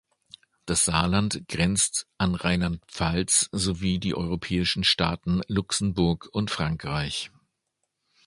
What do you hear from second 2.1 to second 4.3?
an Rheinland-Pfalz sowie die